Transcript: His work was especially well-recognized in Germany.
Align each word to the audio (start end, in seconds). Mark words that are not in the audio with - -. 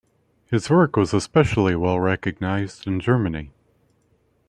His 0.47 0.67
work 0.67 0.95
was 0.95 1.13
especially 1.13 1.75
well-recognized 1.75 2.87
in 2.87 2.99
Germany. 2.99 3.51